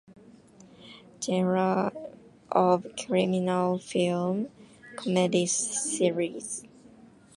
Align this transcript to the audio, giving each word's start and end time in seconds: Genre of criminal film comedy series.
Genre 1.23 1.93
of 2.51 2.87
criminal 2.97 3.77
film 3.77 4.49
comedy 4.95 5.45
series. 5.45 6.63